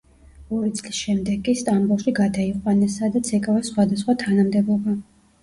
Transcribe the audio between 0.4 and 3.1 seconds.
ორი წლის შემდეგ კი სტამბოლში გადაიყვანეს,